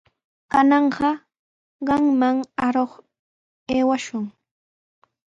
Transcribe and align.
Kananqa 0.51 1.11
qamman 1.87 2.37
aruq 2.65 2.91
aywashun. 3.73 4.25